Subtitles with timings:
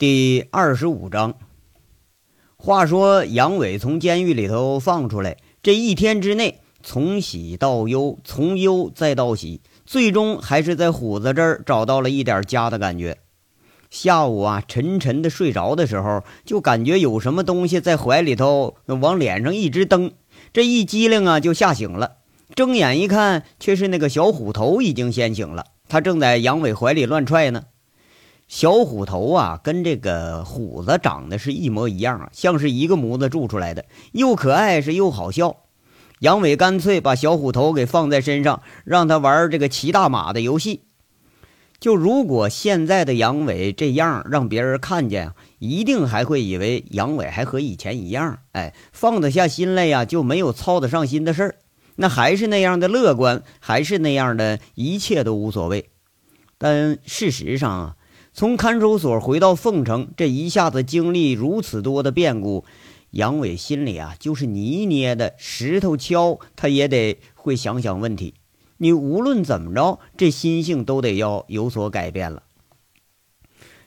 [0.00, 1.34] 第二十五章。
[2.56, 13.18] 话说杨伟从监狱里头放出来，这一天之内，从喜到忧，从忧再到喜，最终还是在虎子这儿找到了一点家的感觉。
[13.90, 20.12] 下午啊，沉沉的睡着的时候，就感觉有什么东西在怀里头往脸上一直蹬，
[20.54, 22.12] 这一激灵啊，就吓醒了。
[22.54, 27.64] 睁眼一看，却是那个小虎头已经先醒了，他正在杨伟怀里乱踹呢。
[28.50, 35.58] 小虎头啊，跟这个虎子长得是一模一样啊，像是一个模子铸出来的，又可爱是又好笑。
[36.18, 40.82] 杨伟干脆把小虎头给放在身上，让他玩这个骑大马的游戏。
[41.78, 45.30] 就如果现在的杨伟这样让别人看见，
[45.60, 51.54] 一定还会以为杨伟还和以前一样，哎，放得下心来呀，就没有操得上心的事儿，
[51.94, 55.90] 那还是那样的乐观，还是那样的一切都无所谓。
[56.58, 57.96] 但事实上啊。
[58.32, 62.64] 从看守所回到凤城，这一下子经历如此多的变故，
[63.10, 68.34] 杨伟心里啊，就是泥捏的，石头敲他也得会想想问题。
[68.78, 72.44] 你无论怎么着，这心性都得要有所改变了。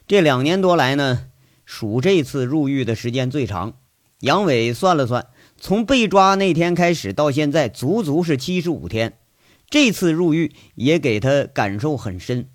[0.06, 1.30] 这两年多来呢，
[1.66, 3.78] 数这次入狱的时间最长。
[4.20, 9.18] 杨伟算了算，从被抓那天开始到现在，足足是七十五天。
[9.70, 12.50] 这次入狱也给他感受很深。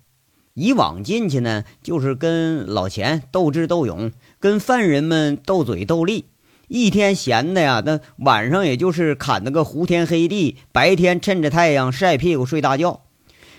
[0.53, 6.25] 以往进去呢，就是跟老钱斗智斗勇，跟犯人们斗嘴斗力，
[6.67, 13.01] 一天闲的呀，那晚上也就是砍那个胡天黑地，白天趁着太阳晒屁股睡大觉。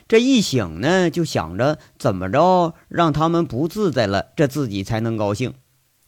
[0.07, 5.55] 这一醒呢，就想着怎么着让他们不自在了，这自己才能高兴。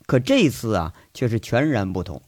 [0.07, 2.21] 可这次啊，却是全然不同。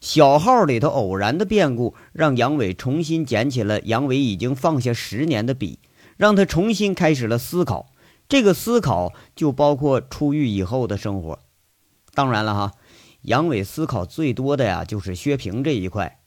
[0.00, 5.80] 小号里头偶然的变故，让杨伟重新捡起了杨伟已经放下十年的笔，
[6.16, 7.90] 让他重新开始了思考。
[8.28, 11.38] 这个思考就包括出狱以后的生活，
[12.12, 12.72] 当然了哈，
[13.22, 16.20] 杨伟思考最多的呀就是薛平这一块。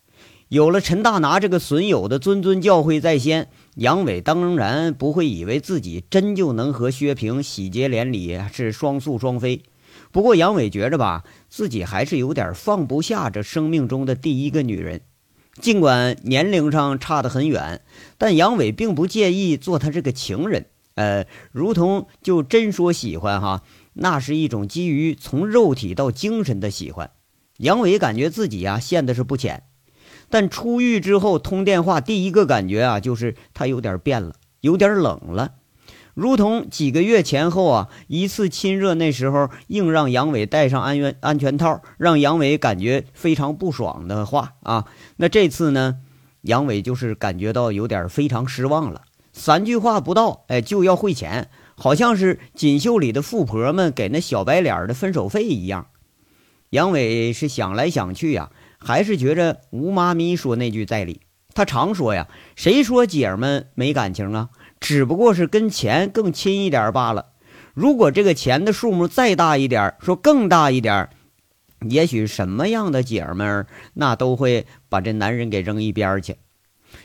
[0.48, 9.62] 有了陈大拿这个损友的谆谆教诲在先，杨伟当然不会以为自己真就能和薛平喜结连理，是双宿双飞。
[10.12, 15.02] 不过杨伟觉着吧，自己还是有点放不下这生命中的第一个女人，
[15.62, 17.82] 尽管年龄上差得很远，
[18.18, 20.66] 但杨伟并不介意做他这个情人。
[21.00, 27.12] 呃，如同就真说喜欢哈，那是一种基于从肉体到精神的喜欢。
[27.60, 29.64] 杨伟感觉自己呀陷的是不浅，
[30.30, 35.54] 但出狱之后通电话，第一个感觉啊就是他有点变了，有点冷了。
[36.16, 44.86] 如同几个月前后啊一次亲热，那时候硬让杨伟戴上安全安全套，让杨伟感觉非常不爽的话啊，
[45.16, 46.00] 那这次呢，
[46.42, 49.04] 杨伟就是感觉到有点非常失望了。
[49.40, 55.88] 三句话不到，哎，就要汇钱，好像是锦绣里的富婆们给那小白脸的分手费一样。
[56.72, 61.22] 杨伟是想来想去呀，还是觉着吴妈咪说那句在理。
[61.54, 64.50] 他常说呀，谁说姐儿们没感情啊？
[64.82, 67.28] 只不过是跟钱更亲一点罢了。
[67.74, 71.10] 如果这个钱的数目再大一点，说更大一点，
[71.88, 76.36] 也许什么样的姐们那都会把这男人给扔一边去。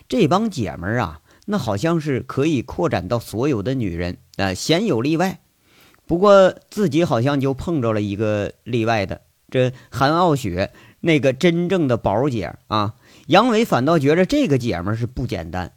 [0.08, 1.20] 这帮姐们儿啊。
[1.44, 5.40] 那好像是可以扩展到所有的女人啊，鲜有例外。
[6.06, 12.94] 不过自己好像就碰着了一个例外的，这韩傲雪那个真正的宝姐啊。
[13.26, 15.72] 杨伟反倒觉着这个姐们是不简单。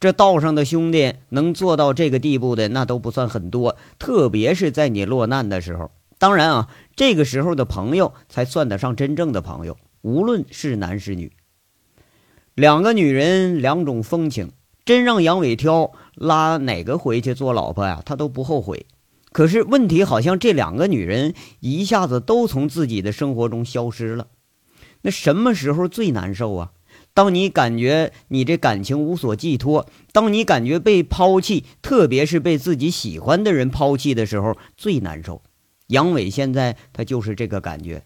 [0.00, 3.76] 这道上的兄弟能做到这个地步的，那都不算很多。
[3.98, 11.32] 特别是在你落难的时候，当然啊，这个时候的朋友才算得上真正的朋友，无论是男是女。
[12.54, 14.52] 两个女人，两种风情。
[14.88, 18.00] 真让杨伟挑，拉哪个回去做老婆呀？
[18.06, 18.86] 他都不后悔。
[19.32, 24.28] 可是问题好像这两个女人一下子都从自己的生活中消失了。
[25.02, 26.70] 那什么时候最难受啊？
[27.12, 35.42] 当你感觉你这感情无所寄托，当你感觉被抛弃，特别是被自己喜欢的人抛弃的时候最难受。
[35.88, 38.04] 杨伟现在他就是这个感觉。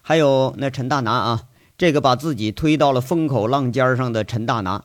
[0.00, 1.42] 还有那陈大拿啊，
[1.76, 4.84] 这个把自己推到了风口浪尖上的陈大拿。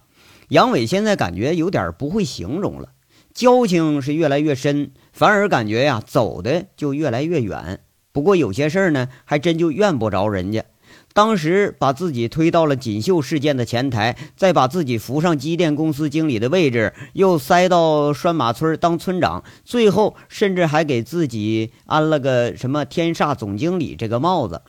[0.52, 2.90] 杨伟现在感觉有点不会形容了，
[3.34, 7.80] 交情是越来越深，反而感觉呀走的就越来越远。
[8.12, 10.66] 不过有些事儿呢，还真就怨不着人家。
[11.14, 24.64] 当时把自己推到了锦绣事件的前台，再把自己扶上机电公司经理的位置，又塞到拴马村当村长，最后甚至还给自己安了个什么天煞总经理这个帽子。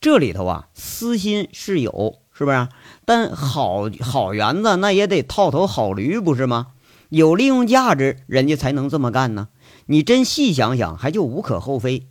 [0.00, 2.20] 这里头啊，私心是有。
[2.36, 2.66] 是不是？
[3.04, 6.68] 但好好园子那也得套头好驴，不是吗？
[7.10, 9.48] 有利用价值，人家才能这么干呢。
[9.86, 12.08] 你真细想想，还就无可厚非。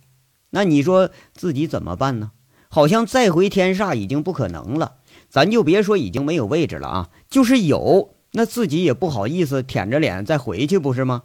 [0.50, 2.30] 那你说自己怎么办呢？
[2.68, 4.94] 好像再回天煞已经不可能了。
[5.28, 11.22] 咱就别说已经没有位置了啊，就是有，那自己也不好意思舔着脸再回去，不是吗？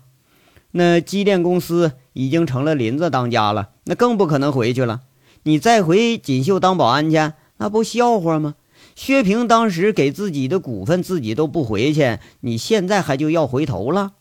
[0.71, 5.01] 那机电公司已经成了林子当家了，那更不可能回去了。
[5.43, 8.55] 你再回锦绣当保安去，那不笑话吗？
[8.99, 14.15] 薛平当时给自己的股份自己都不回去，你现在还就要回头了？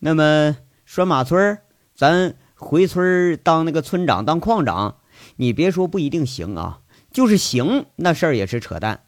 [0.00, 1.58] 那么拴马村，
[1.94, 4.96] 咱回村当那个村长当矿长，
[5.36, 6.80] 你别说不一定行啊，
[7.12, 9.02] 就是行那事儿也是扯淡。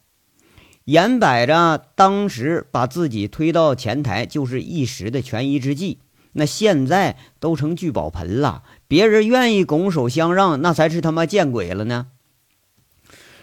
[0.84, 5.98] 眼摆着当时把自己推到前台，就是一时的权宜之计。
[6.34, 12.06] 那现在都成聚宝盆了，别人愿意拱手相让，那才是他妈见鬼了呢。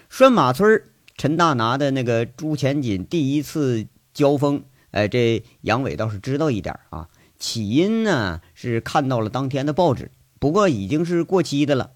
[0.07, 0.81] 拴马村，
[1.19, 7.09] 陈大拿的那个朱前锦第一次交锋，哎，这杨伟倒是知道一点啊。
[7.37, 11.91] 起因呢是看到了当天的报纸，不过已经是过期的了。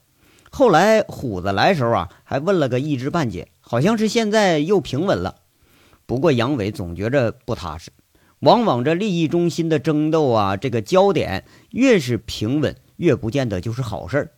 [0.51, 5.35] 后来虎子来时候啊，还问了个一知半解，好像是现在又平稳了。
[6.05, 7.91] 不过杨伟总觉着不踏实。
[8.39, 14.31] 往往这利益中心的争斗啊，这个焦点越是平稳，越不见得就是好事儿。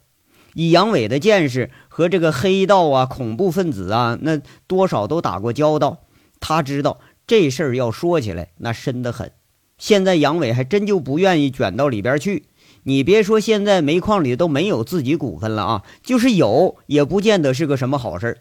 [0.56, 6.00] 以杨伟的见识和这个黑道啊、恐怖分子啊，那多少都打过交道，
[6.40, 9.32] 他知道这事儿要说起来那深得很。
[9.78, 12.48] 现在杨伟还真就不愿意卷到里边去。
[12.84, 18.38] 你别说，现在煤矿里都没有自己股份了啊，就是有，也不见得是个什么好事儿。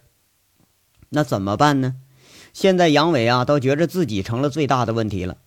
[1.09, 1.97] 那怎么办呢？
[2.53, 5.39] 现在杨伟啊，倒觉着自己成了最大的问题了。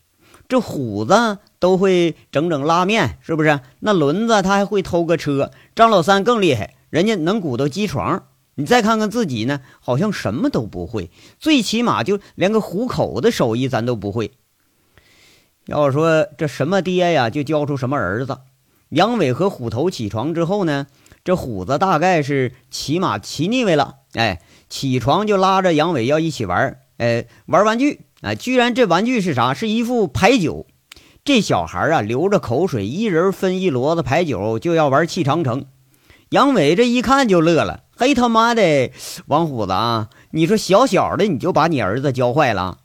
[0.48, 3.60] 这虎子都会整整拉面，是不是？
[3.80, 5.52] 那轮子他还会偷个车。
[5.76, 8.24] 张老三更厉害，人家能鼓捣机床。
[8.56, 14.32] 你再看看自己呢，好像什么都不会，最起码就连个糊口的手艺咱都不会。
[15.66, 18.40] 要说这什么爹呀，就教出什么儿子。
[18.90, 20.88] 杨伟和虎头起床之后呢，
[21.26, 28.07] 这虎子大概是骑马骑腻歪了，哎，起床就拉着杨伟要一起玩，哎，玩玩具。
[28.22, 28.36] 啊！
[28.36, 29.54] 居然这玩具是啥？
[29.54, 30.66] 是一副牌九。
[31.24, 35.66] 这小孩啊，流着口水，一人分一骡子牌九，就要玩气长城。
[36.30, 38.92] 杨伟这一看就乐了：“嘿，他妈的，
[39.28, 40.10] 王虎子啊！
[40.32, 42.80] 你说小小的你就把你儿子教坏了。”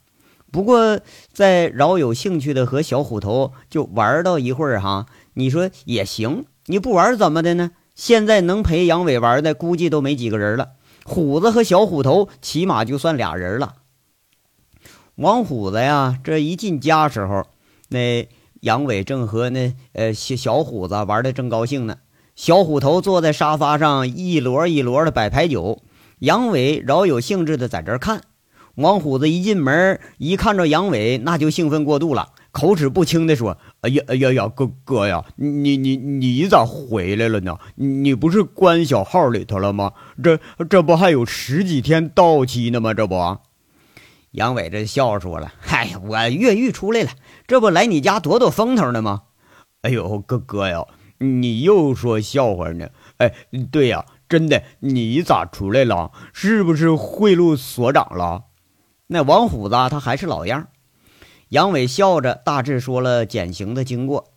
[0.52, 1.00] 不过
[1.32, 6.44] 在饶有兴趣的和小虎头就玩到一会儿哈，你说也行。
[6.66, 7.70] 你不玩怎么的呢？
[7.94, 10.70] 现在能陪杨伟玩的估计都没几个人了。
[11.04, 13.74] 虎子和小虎头起码就算俩人了。
[15.16, 17.46] 王虎子呀，这一进家时候，
[17.90, 18.26] 那
[18.60, 21.98] 杨伟正和那呃小小虎子玩的正高兴呢。
[22.34, 25.82] 小虎头坐在沙发上，一摞一摞的摆牌九。
[26.20, 28.22] 杨伟饶有兴致的在这看。
[28.76, 37.58] 王虎子一进门，一看着杨伟，那就兴奋过度了，口齿不清的说：“哎呀哎呀呀，哥哥呀，你你你咋回来了呢？
[37.74, 39.92] 你不是关小号里头了吗？
[40.24, 42.94] 这这不还有十几天到期呢吗？
[42.94, 43.14] 这不？”
[44.32, 47.10] 杨伟这笑说了：“嗨，我越狱出来了，
[47.46, 49.22] 这不来你家躲躲风头呢吗？”
[49.82, 50.86] 哎呦，哥哥呀，
[51.18, 52.88] 你又说笑话呢？
[53.18, 53.34] 哎，
[53.70, 56.12] 对呀，真的，你咋出来了？
[56.32, 58.44] 是不是贿赂所长了？
[59.08, 60.68] 那王虎子他还是老样。
[61.50, 64.31] 杨伟笑着大致说了减刑的经过。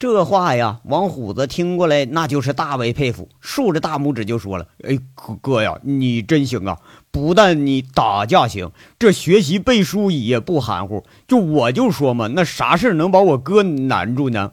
[0.00, 6.78] 这话呀，王虎子听过来，那就是大为佩服，竖着大拇指就说了：“哎，哥哥呀，你真行啊！
[7.10, 11.04] 不但你打架行，这学习背书也不含糊。
[11.28, 14.52] 就我就说嘛，那啥事能把我哥难住呢？”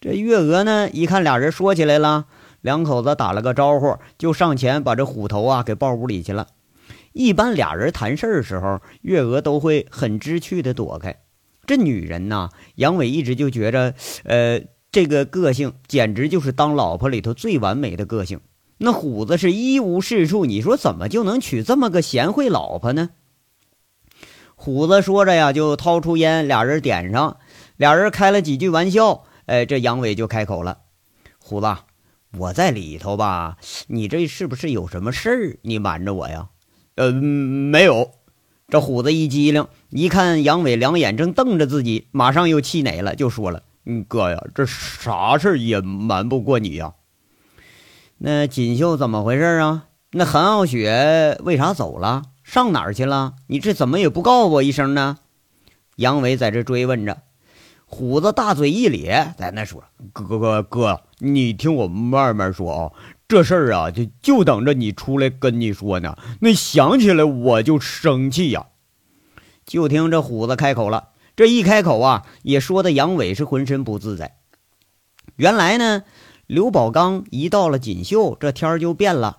[0.00, 2.24] 这月娥呢，一看俩人说起来了，
[2.62, 6.46] 两口子打了个招呼，就上前把这虎头啊给抱屋里去了。
[7.12, 11.18] 一般俩人谈事儿时候，月娥都会很知趣的躲开。
[11.68, 13.94] 这女人呐，杨伟一直就觉着，
[14.24, 18.40] 呃，这个个性简直就是当老婆里头最完美的个性。
[18.78, 23.10] 那虎子是一无是处，你说怎么就能娶这么个贤惠老婆呢？
[24.56, 27.36] 虎子说着呀，就掏出烟，俩人点上，
[27.76, 29.24] 俩人开了几句玩笑。
[29.44, 30.78] 哎，这杨伟就开口了
[31.38, 31.76] ：“虎子，
[32.38, 33.58] 我在里头吧？
[33.88, 35.58] 你这是不是有什么事儿？
[35.62, 36.48] 你瞒着我呀
[36.96, 38.12] ？”“呃，没有。”
[38.70, 46.92] 这虎子一机灵，一看杨伟两眼正瞪着自己，马上又气馁了，就说了：“嗯，哥呀，这啥事也瞒不过你呀。
[48.18, 49.84] 那锦绣怎么回事啊？
[50.12, 52.22] 那韩傲雪为啥走了？
[52.44, 53.34] 上哪儿去了？
[53.46, 55.18] 你这怎么也不告诉我一声呢？”
[55.96, 57.22] 杨伟在这追问着，
[57.86, 62.92] 虎子大嘴一咧，在那说：“哥哥哥，你听我慢慢说啊。”
[63.26, 66.16] 这事儿啊，就就等着你出来跟你说呢。
[66.40, 68.66] 那想起来我就生气呀。
[69.68, 74.38] 就听这虎子开口了，这一开口啊，也说的杨伟是浑身不自在。
[75.36, 76.02] 原来呢，
[76.46, 79.36] 刘宝刚一到了锦绣，这天儿就变了。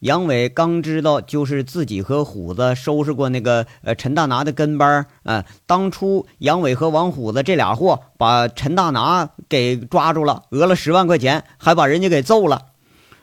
[0.00, 5.44] 杨伟刚知道，就是自己和虎子收拾过那个呃陈大拿的跟班啊。
[5.64, 12.72] 当初杨伟和王虎子这俩货把陈大拿给抓住了，讹了十万块钱，还把人家给揍了。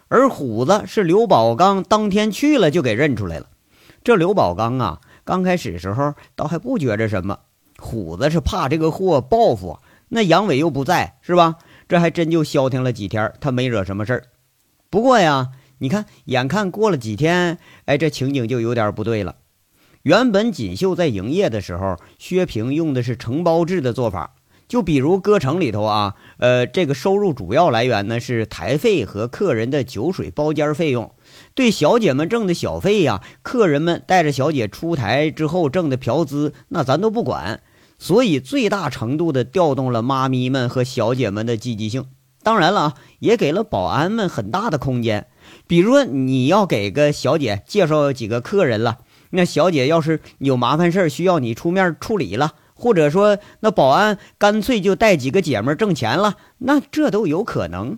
[0.08, 3.48] 而虎子是刘宝刚当天去了就给认出来了。
[4.02, 7.40] 这刘宝刚啊，刚开始时候倒还不觉着什么，
[7.78, 11.56] 虎子是怕这个货报复，那杨伟又不在，是吧？
[11.88, 14.24] 这还真就消停了几天，他没惹什么事儿。
[14.90, 15.52] 不过呀。
[15.82, 19.38] 你看，眼看过了几天，哎，这情景就有点不对了。
[20.02, 24.36] 原本锦绣在营业的时候，薛平用的是承包制的做法。
[24.68, 31.16] 就比如歌城里头啊，呃，这个收入主要来源呢是台费和客人的酒水包间费用。
[31.60, 37.60] 对小姐们挣的小费呀，客人们带着小姐出台之后挣的嫖资，那咱都不管。
[37.98, 42.06] 所以最大程度的调动了妈咪们和小姐们的积极性。
[42.44, 45.28] 当然了，也给了保安们很大的空间。
[45.68, 49.00] 比如说，你要给个小姐介绍几个客人了，
[49.32, 57.98] 那小姐要是有麻烦事儿需要你出面处理了，或者说那保安干脆就带几个姐们挣钱了，那这都有可能。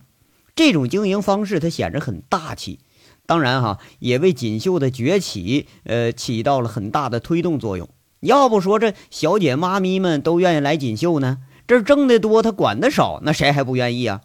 [0.55, 2.79] 这种经营方式它显着很大气，
[3.25, 7.89] 当然哈，也为锦绣的崛起呃起到了很大的推动作用。
[8.19, 11.39] 要不说这小姐妈咪们都愿意来锦绣呢？
[11.67, 14.21] 这挣得多，他管得少，那谁还不愿意啊？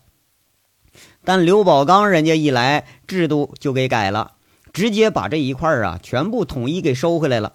[1.24, 4.32] 但刘宝刚人家一来，制度就给改了，
[4.72, 7.52] 直接把这一块儿啊全部统一给收回来了。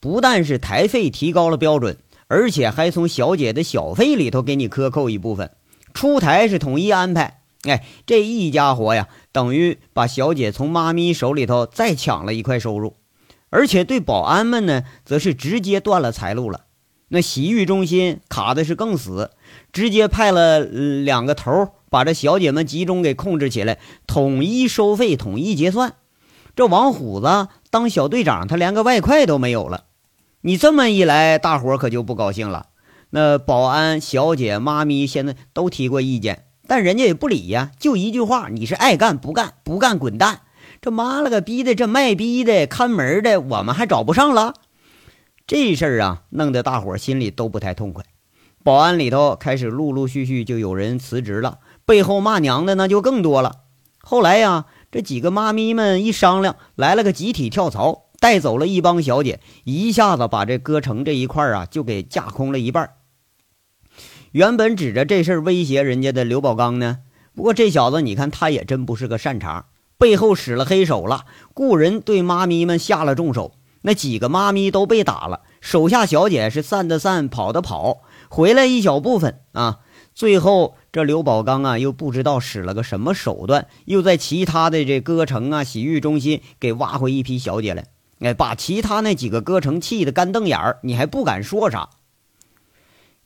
[0.00, 1.96] 不但是台费提高了标准，
[2.28, 5.50] 而且还从小姐的小费里头给你克扣一部分。
[5.94, 12.96] 出台是统一安排，哎，这一家伙呀，等于把小姐从妈咪手里头再抢了一块收入，
[13.50, 16.66] 而且对保安们呢，则是直接断了财路了。
[17.08, 19.30] 那洗浴中心卡的是更死，
[19.72, 21.70] 直接派了两个头。
[21.90, 23.78] 把这小姐们集中给控制起来，
[24.08, 25.94] 统一收费，统一结算。
[26.56, 29.84] 这王虎子当小队长，他连个外快都没有了。
[30.40, 32.66] 你这么一来，大伙可就不高兴了。
[33.10, 40.40] 那保安、小姐、妈咪现在都提过意见，但人家也不理呀，就一句话：你是爱干不干，不干滚蛋。
[40.80, 44.54] 这妈了个逼的，这卖逼的、看门的，我们还找不上了。
[45.46, 48.04] 这事儿啊，弄得大伙心里都不太痛快。
[48.62, 51.58] 保安里头开始陆陆续续就有人辞职了。
[51.84, 53.56] 背后骂娘的那就更多了。
[54.00, 62.90] 后来呀，这几个妈咪们一商量，来了个集体跳槽，带走了一帮小姐，一下子把这歌城这一块啊就给架空了一半。
[64.34, 66.98] 原本指着这事儿威胁人家的刘宝刚呢，
[67.36, 71.24] 不过这小子你看他也真不是个善茬，背后使了黑手了，
[71.54, 73.52] 雇人对妈咪们下了重手。
[73.82, 77.98] 那几个妈咪都被打了，手下小姐是散的散，跑的跑，
[78.28, 79.78] 回来一小部分啊。
[80.16, 87.84] 最后，这刘宝刚啊，又不知道使了个什么手段，又在其他的这歌城啊、洗浴中心给挖回一批小姐来，
[88.18, 91.90] 哎，把其他那几个歌城气得干瞪眼儿，你还不敢说啥。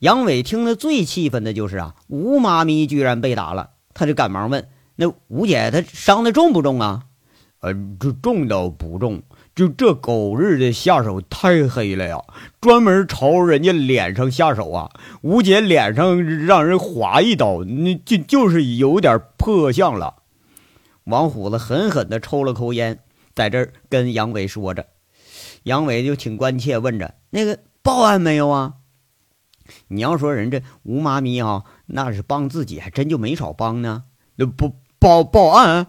[0.00, 7.04] 杨伟听得最气愤的就是啊，吴妈咪居然被打了，他就赶忙问：“那吴姐她伤的重不重啊
[7.60, 9.22] ？”“呃，这重倒不重。”
[9.56, 12.22] 就这狗日的下手太黑了呀！
[12.60, 14.88] 专门朝人家脸上下手啊！
[15.20, 20.22] 吴姐脸上让人划一刀，那就就是有点破相了。
[21.02, 23.00] 王虎子狠狠地抽了口烟，
[23.34, 24.86] 在这儿跟杨伟说着。
[25.64, 28.74] 杨伟就挺关切，问着：“那个报案没有啊？”
[29.88, 34.04] 你要说人这吴妈咪啊，那是帮自己，还真就没少帮呢。
[34.36, 35.88] 那不报报案？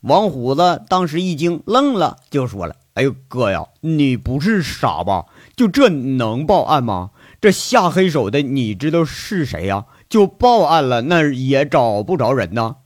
[0.00, 2.76] 王虎子当时一惊，愣了，就说了。
[2.94, 5.26] 哎呦哥呀，你不是傻吧？
[5.56, 7.10] 就这能报案吗？
[7.40, 9.86] 这下黑手的你知道是谁呀？
[10.08, 12.76] 就报案了，那也找不着人呢。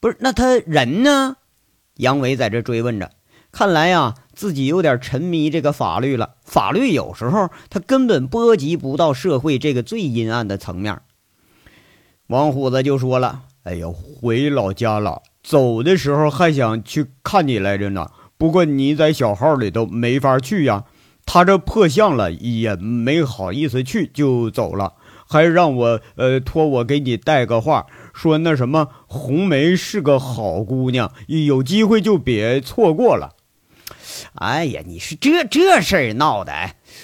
[0.00, 1.36] 不是，那他人呢？
[1.96, 3.10] 杨伟在这追问着。
[3.52, 6.36] 看来呀，自己有点沉迷这个法律了。
[6.44, 11.00] 法律有时候他根本波及不到社会这个最阴暗的层面。
[12.28, 18.06] 王虎子就说了：“哎呀，回老家了，走的时候还想去看你来着呢。”
[18.38, 20.84] 不过你在小号里头没法去呀，
[21.24, 24.94] 他这破相了也没好意思去，就走了，
[25.28, 33.30] 还让我呃托我给你带个话，说那什么红梅是个好姑娘，有机会就别错过了。
[34.34, 36.52] 哎呀，你是这这事儿闹的。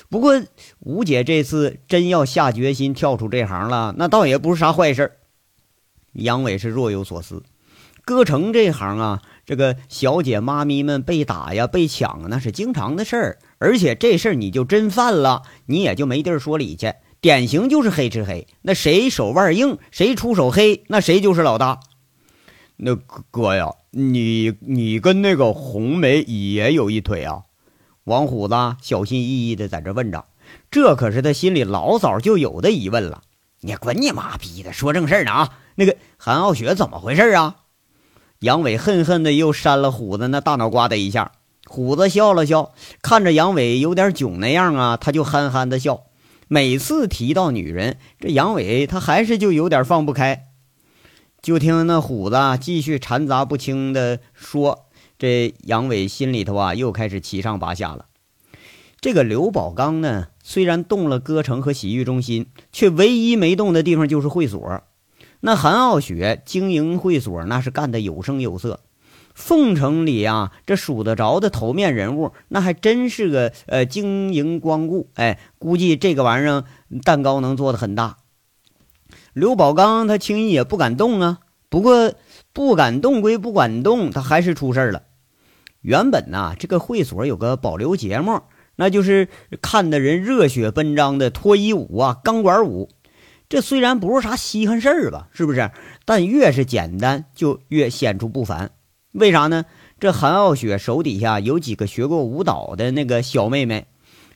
[0.08, 0.42] 不过
[0.80, 5.12] 吴姐这次真要下决心跳出这行了，那倒也不是啥坏事。
[6.12, 7.42] 杨伟是若有所思，
[8.04, 9.22] 歌城这行啊。
[9.46, 13.38] 这个小姐妈咪们被打呀、被抢，那是经常的事儿。
[13.58, 16.92] 而且这事儿你就真犯了，你也就没地儿说理去。
[17.22, 21.80] 典型就是黑吃黑，那谁手腕硬，谁出手黑，那谁就是老大。
[22.80, 22.94] 那
[23.30, 27.42] 哥呀，你你跟那个红梅也有一腿啊？
[28.04, 30.24] 王虎子小心翼翼的在这问着，
[30.70, 33.22] 这可是他心里老早就有的疑问了。
[33.60, 35.58] 你滚你妈逼的，说正事呢啊！
[35.74, 37.56] 那个韩傲雪怎么回事啊？
[38.38, 41.32] 杨伟恨恨的又扇了虎子那大脑瓜子一下。
[41.66, 46.04] 虎子笑了笑，看着杨伟有点囧那样啊，他就憨憨的笑。
[46.46, 50.47] 每次提到女人，这杨伟他还是就有点放不开。
[51.48, 54.84] 就听那虎子继续掺杂不清的说，
[55.18, 58.04] 这杨伟心里头啊又开始七上八下了。
[59.00, 64.82] 这个刘宝刚呢，虽然动了歌城和洗浴中心，却唯一没动的地方就是会所。
[65.40, 68.80] 那韩傲雪经营会所，那是干得有声有色。
[69.32, 75.08] 凤城里啊，这数得着的头面人物，那还真是个呃经营光顾。
[75.14, 76.64] 哎，估计这个玩意儿
[77.02, 78.18] 蛋糕能做得很大。
[79.38, 81.38] 刘宝刚他轻易也不敢动啊。
[81.68, 82.14] 不过
[82.52, 85.02] 不敢动归不敢动，他还是出事了。
[85.80, 88.40] 原本呐，这个会所有个保留节目，
[88.74, 89.28] 那就是
[89.62, 92.88] 看的人热血奔张的脱衣舞啊、钢管舞。
[93.48, 95.70] 这虽然不是啥稀罕事儿吧，是不是？
[96.04, 98.72] 但越是简单，就越显出不凡。
[99.12, 99.64] 为啥呢？
[100.00, 103.86] 这韩傲雪手底下有几个学过舞蹈的那个小妹妹，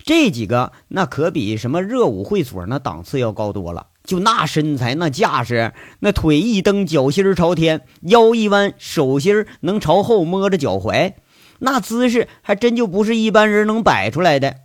[0.05, 3.89] 这几个那可比什么热舞会所那档次要高多了。
[4.05, 11.15] 就那身材，那架势，那腿一蹬，脚心朝天，腰一弯，手心能朝后摸着脚踝，
[11.61, 14.57] 那姿势还真就不是一般人能摆出来的。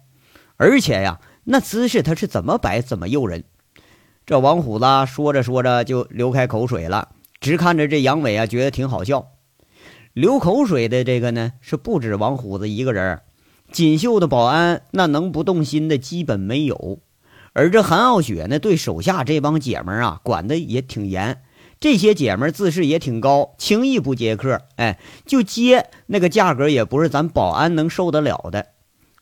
[0.57, 3.43] 而且呀，那姿势他是怎么摆怎么诱人。
[4.25, 9.27] 这王虎子说着说着就流开口水了，直看着这杨伟啊，觉得挺好笑。
[10.13, 13.21] 流口水的这个呢，是不止王虎子一个人。
[13.71, 16.99] 锦绣的保安那能不动心的基本没有。
[17.57, 21.41] 而这韩傲雪呢，对手下这帮姐们啊，管的也挺严。
[21.79, 24.61] 这些姐们自视也挺高，轻易不接客。
[24.75, 28.67] 哎，就接那个价格，也不是咱保安能受得了的。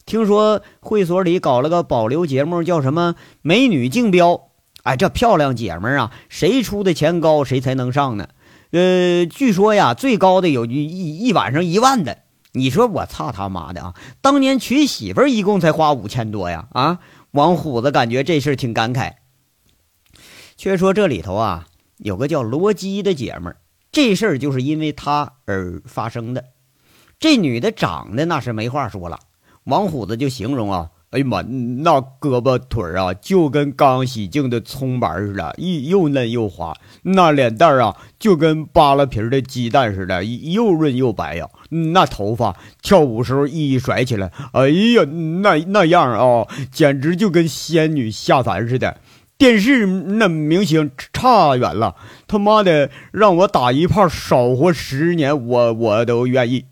[0.05, 4.49] 听说会所里搞了个保留节目，叫什么“美女竞标”。
[4.83, 8.27] 哎，这漂亮姐们啊，谁出的钱高，谁才能上呢？
[8.71, 12.17] 呃，据说呀，最高的有一一晚上一万的。
[12.51, 13.93] 你说我操他妈的啊！
[14.21, 16.69] 当年娶媳妇儿一共才花五千多呀！
[16.71, 16.99] 啊，
[17.35, 19.15] 王虎子感觉这事挺感慨。
[20.55, 21.67] 却说这里头啊，
[21.97, 23.57] 有个叫罗基的姐们儿，
[23.91, 26.45] 这事儿就是因为她而发生的。
[27.19, 29.19] 这女的长得那是没话说了，
[29.65, 30.91] 王虎子就形容啊。
[31.15, 36.73] 哎呀妈，那胳膊腿儿啊，就跟刚洗净的葱白似的，一又嫩又滑；
[37.03, 41.47] 那脸蛋儿啊，就跟扒了皮的鸡蛋似的，又润又白呀。
[41.69, 45.05] 那头发跳舞时候一甩起来，哎呀，
[45.41, 48.97] 那那样啊，简直就跟仙女下凡似的。
[49.37, 51.95] 电视那明星差远了，
[52.27, 56.65] 他妈的，让我打一炮少活十年，我我都愿意。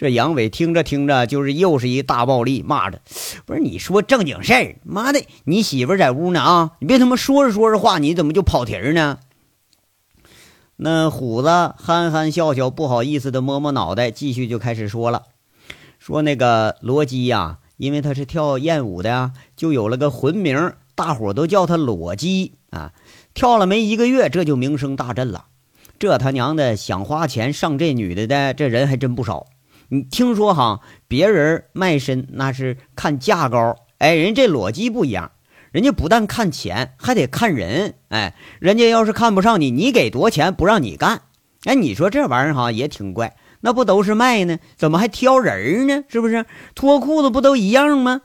[0.00, 3.02] 这杨伟听着听着，就是又是一大暴力，骂着
[3.44, 6.70] ：“不是你说正经事儿，妈的，你媳妇在屋呢啊！
[6.78, 9.18] 你别他妈说着说着话，你怎么就跑题儿呢？”
[10.76, 15.24] 那虎子憨憨笑笑，不好意思的摸摸脑袋，继续就开始说了
[16.00, 22.94] ：“说那个罗基呀，因为他是跳艳舞的呀，就有了个魂名，大伙都叫他裸基啊。
[23.34, 25.48] 跳了没一个月，这就名声大振了。
[25.98, 29.48] 这他娘的想花钱上这女的的，这人还真不少。”
[29.92, 35.32] 你听说哈，别人卖身那是看价高，哎，人这裸机不一样，
[35.72, 41.22] 人家不但看钱，还得看人，哎，人家要是看不上你，你给多少钱不让你干，
[41.64, 46.04] 哎，你说这玩意儿哈也挺怪，那不都是卖呢，怎么还挑人呢？
[46.08, 46.46] 是不是？
[46.76, 48.20] 脱裤子不都一样吗？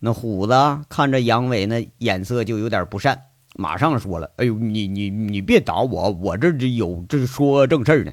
[0.00, 0.52] 那虎子
[0.90, 3.18] 看着杨伟那眼色就有点不善，
[3.56, 8.12] 马上说了：“哎呦，你你你别打我，我这这有这说正事呢。”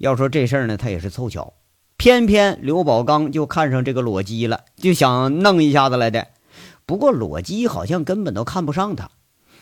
[0.00, 1.52] 要说这事儿呢，他也是凑巧，
[1.98, 6.28] 偏偏刘宝刚就看上这个裸姬了，就想弄一下子来的。
[6.86, 9.10] 不过裸姬好像根本都看不上他。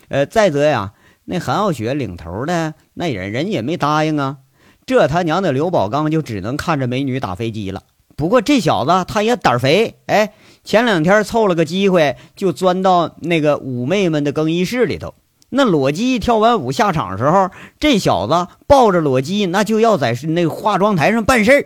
[0.07, 0.93] 呃，再则呀，
[1.25, 4.37] 那韩傲雪领头的那人人也没答应啊。
[4.85, 7.83] 这他娘的刘宝刚就只能看着美女打飞机了。
[8.15, 15.15] 不过这小子他也胆肥，哎，前两天凑了个机会，就钻到那个五妹们的更衣室里头。
[15.49, 21.65] 那裸姬跳完舞下场的时候，这小子抱着裸姬，那就要在那个化妆台上办事儿。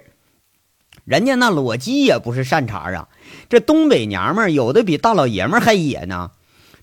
[1.05, 3.09] 人家那裸姬也不是善茬啊，
[3.49, 6.31] 这东北娘们有的比大老爷们还野呢。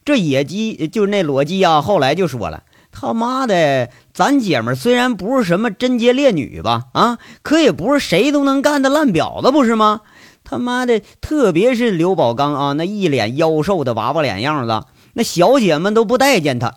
[0.04, 10.02] 这野鸡就那裸姬啊，后来就说了：“他妈的，咱姐们虽然不是什么贞洁烈女吧，啊，可也不是谁都能干的烂婊子，不是吗？
[10.44, 14.84] 他妈的，特别是刘宝刚啊，那一脸妖瘦的娃娃脸样子，
[15.14, 16.74] 那小姐们都不待见他。”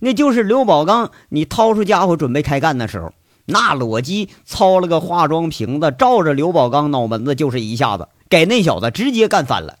[0.00, 3.12] 那就是刘宝刚，你掏出家伙准备开干的时候，
[3.46, 9.76] 那裸姬操了个化妆瓶子，照着刘宝刚脑门子就是一下子，给那小子直接干翻了。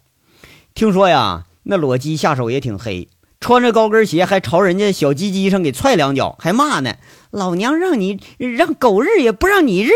[0.74, 3.08] 听说呀，那裸姬下手也挺黑，
[3.40, 6.96] 穿着高跟鞋还朝人家小鸡鸡上给踹两脚，还骂呢
[7.30, 9.90] ：“老娘让你让狗日也不让你日！”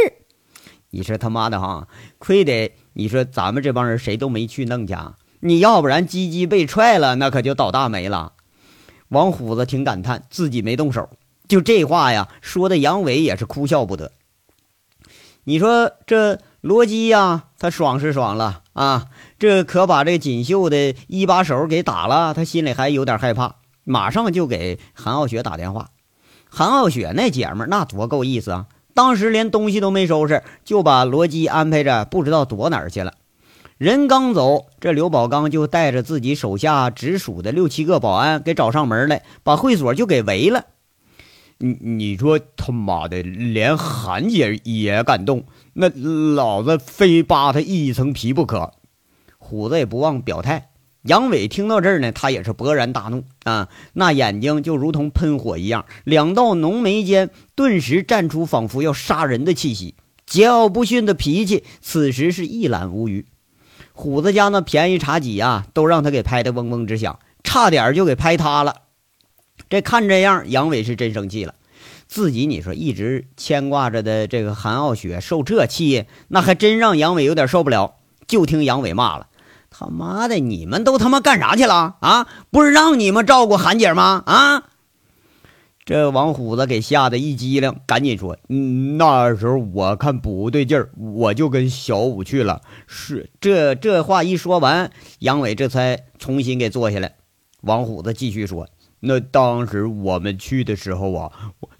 [0.90, 4.94] 你说他妈的哈，亏得你说咱们这帮人谁都没去弄去，
[5.40, 8.33] 你要不然鸡鸡被踹了，那可就倒大霉了。
[9.08, 11.08] 王虎子挺感叹自己没动手，
[11.46, 14.12] 就这话呀，说的杨伟也是哭笑不得。
[15.44, 25.90] 你说这罗基呀，他爽是爽了啊，这可把这锦绣的一把手给打了，他心里还有点害怕，马上就给韩傲雪打电话。
[26.48, 33.12] 韩傲雪那姐们那多够意思啊，当时连东西都没收拾，就把罗基安排着不知道躲哪儿去了。
[33.78, 40.66] 人刚走，这刘宝刚就带着自己手下直属的六七个保安给找上门来，把会所就给围了。
[41.58, 45.88] 你你说他妈的，连韩姐也敢动，那
[46.34, 48.72] 老子非扒他一层皮不可！
[49.38, 50.70] 虎子也不忘表态。
[51.02, 59.96] 杨伟听到这儿呢，他也是勃然大怒啊，那眼睛就如同喷火一样，两道浓眉间顿时绽出仿佛要杀人的气息，
[60.28, 63.26] 桀骜不驯的脾气此时是一览无余。
[63.96, 68.74] 虎子家那便宜茶几啊，都让他给拍得嗡嗡直响，差点就给拍塌了。
[69.70, 71.54] 这看这样，杨伟是真生气了。
[72.08, 77.94] 自己你说一直牵挂着的这个韩傲雪受这气，那还真让杨伟有点受不了。
[78.26, 79.28] 就听杨伟骂了
[79.70, 82.26] ：“他妈的，你们都他妈干啥去了啊？
[82.50, 84.22] 不是让你们照顾韩姐吗？
[84.26, 84.64] 啊！”
[85.86, 88.38] 这王虎子给吓得一激灵，赶紧说：“，
[88.96, 97.16] 那时候我看不对劲儿，我就跟小五去了。”是这这话一说完，杨伟这才重新给坐下来。
[97.60, 98.66] 王虎子继续说
[99.00, 101.32] ：“那当时我们去的时候啊，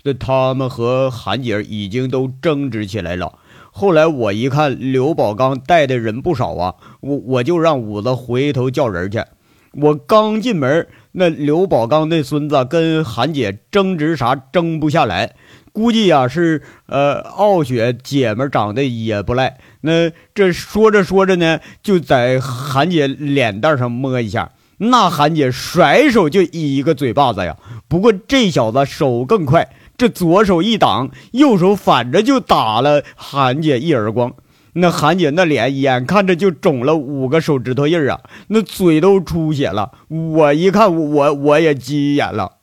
[0.03, 3.38] 那他们和韩姐已经都争执起来了。
[3.73, 9.25] 后来我一看刘宝刚带的人不少啊，我我就让五子回头叫人去。
[9.73, 15.35] 我刚进门。”那刘宝刚那孙子跟韩姐争执啥争不下来，
[15.72, 19.59] 估计呀是呃傲雪姐们长得也不赖。
[19.83, 27.57] 那这说着说着呢，就在韩姐脸蛋上摸一下，那韩姐甩手就一个嘴巴子呀。
[27.87, 34.35] 不过这小子手更快，这左手一挡，右手反着就打了韩姐一耳光。
[34.75, 39.93] 那韩姐那脸眼看着就肿了五个手指头印儿啊，那嘴都出血了。
[40.09, 42.59] 我一看，我我也急眼了。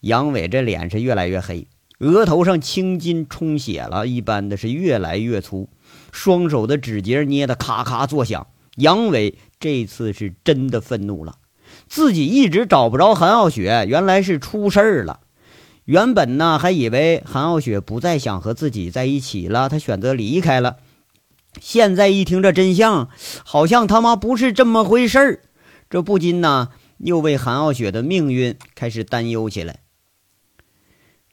[0.00, 1.66] 杨伟这脸是越来越黑，
[1.98, 5.68] 额头上青筋充血了一般的是越来越粗，
[6.10, 8.46] 双手的指节捏得咔咔作响。
[8.76, 11.36] 杨伟这次是真的愤怒了，
[11.86, 15.20] 自己一直找不着韩傲雪，原来是出事儿了。
[15.84, 20.78] 原本呢，还以为韩傲雪不再想和自己在一起了，他选择离开了。
[21.60, 23.08] 现在一听这真相，
[23.44, 25.40] 好像他妈不是这么回事儿，
[25.88, 29.80] 这不禁呢又为韩傲雪的命运开始担忧起来。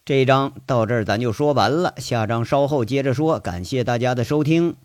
[0.03, 3.39] 这章到这儿咱就说完了，下章稍后接着说。
[3.39, 4.75] 感谢大家的收听。